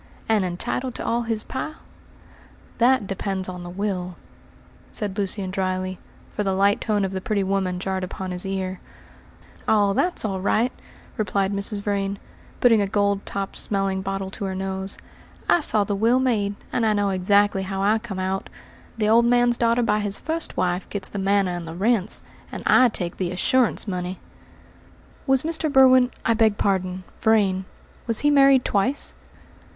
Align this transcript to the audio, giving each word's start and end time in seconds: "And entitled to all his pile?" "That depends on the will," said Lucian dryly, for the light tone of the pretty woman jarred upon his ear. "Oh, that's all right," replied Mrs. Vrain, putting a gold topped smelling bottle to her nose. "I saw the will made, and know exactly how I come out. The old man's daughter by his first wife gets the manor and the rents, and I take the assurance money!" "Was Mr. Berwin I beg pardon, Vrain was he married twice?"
"And 0.27 0.43
entitled 0.43 0.95
to 0.95 1.05
all 1.05 1.21
his 1.21 1.43
pile?" 1.43 1.75
"That 2.79 3.05
depends 3.05 3.47
on 3.47 3.61
the 3.61 3.69
will," 3.69 4.15
said 4.89 5.15
Lucian 5.15 5.51
dryly, 5.51 5.99
for 6.31 6.43
the 6.43 6.55
light 6.55 6.81
tone 6.81 7.05
of 7.05 7.11
the 7.11 7.21
pretty 7.21 7.43
woman 7.43 7.77
jarred 7.79 8.03
upon 8.03 8.31
his 8.31 8.43
ear. 8.43 8.79
"Oh, 9.67 9.93
that's 9.93 10.25
all 10.25 10.41
right," 10.41 10.71
replied 11.17 11.53
Mrs. 11.53 11.81
Vrain, 11.81 12.17
putting 12.61 12.81
a 12.81 12.87
gold 12.87 13.27
topped 13.27 13.57
smelling 13.57 14.01
bottle 14.01 14.31
to 14.31 14.45
her 14.45 14.55
nose. 14.55 14.97
"I 15.47 15.59
saw 15.59 15.83
the 15.83 15.93
will 15.95 16.19
made, 16.19 16.55
and 16.73 16.81
know 16.97 17.11
exactly 17.11 17.61
how 17.61 17.83
I 17.83 17.99
come 17.99 18.17
out. 18.17 18.49
The 18.97 19.07
old 19.07 19.25
man's 19.25 19.55
daughter 19.59 19.83
by 19.83 19.99
his 19.99 20.17
first 20.17 20.57
wife 20.57 20.89
gets 20.89 21.11
the 21.11 21.19
manor 21.19 21.55
and 21.55 21.67
the 21.67 21.75
rents, 21.75 22.23
and 22.51 22.63
I 22.65 22.89
take 22.89 23.17
the 23.17 23.29
assurance 23.29 23.87
money!" 23.87 24.19
"Was 25.27 25.43
Mr. 25.43 25.71
Berwin 25.71 26.09
I 26.25 26.33
beg 26.33 26.57
pardon, 26.57 27.03
Vrain 27.19 27.65
was 28.07 28.21
he 28.21 28.31
married 28.31 28.65
twice?" 28.65 29.13